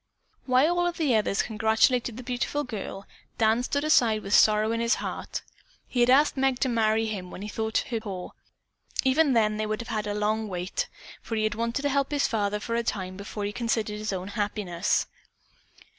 [0.47, 3.05] While all of the others congratulated the beautiful girl,
[3.37, 5.43] Dan stood aside with sorrow in his heart.
[5.87, 8.33] He had asked Meg to marry him when he thought her poor.
[9.03, 10.89] Even then they would have had a long wait,
[11.21, 14.11] for he had wanted to help his father for a time before he considered his
[14.11, 15.05] own happiness.